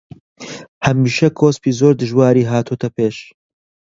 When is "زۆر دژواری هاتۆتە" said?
1.79-2.89